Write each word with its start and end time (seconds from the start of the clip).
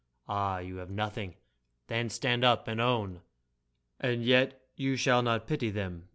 Ah, 0.27 0.57
you 0.57 0.77
have 0.77 0.89
nothing! 0.89 1.35
Then 1.85 2.09
stand 2.09 2.43
up 2.43 2.67
and 2.67 2.81
own! 2.81 3.21
And 3.99 4.25
yet 4.25 4.67
you 4.75 4.95
shall 4.95 5.21
not 5.21 5.45
pity 5.45 5.69
them 5.69 6.09